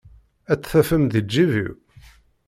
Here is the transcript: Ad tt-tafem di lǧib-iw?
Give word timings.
Ad 0.51 0.59
tt-tafem 0.59 1.03
di 1.11 1.21
lǧib-iw? 1.25 1.73